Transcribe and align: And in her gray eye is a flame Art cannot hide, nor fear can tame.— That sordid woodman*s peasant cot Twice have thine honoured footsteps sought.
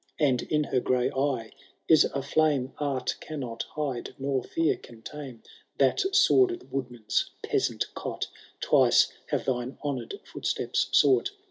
And 0.19 0.41
in 0.41 0.63
her 0.63 0.79
gray 0.79 1.11
eye 1.11 1.51
is 1.87 2.05
a 2.05 2.23
flame 2.23 2.73
Art 2.79 3.15
cannot 3.19 3.65
hide, 3.75 4.15
nor 4.17 4.41
fear 4.43 4.75
can 4.75 5.03
tame.— 5.03 5.43
That 5.77 5.99
sordid 6.11 6.71
woodman*s 6.71 7.29
peasant 7.43 7.93
cot 7.93 8.25
Twice 8.61 9.13
have 9.27 9.45
thine 9.45 9.77
honoured 9.83 10.19
footsteps 10.23 10.87
sought. 10.91 11.29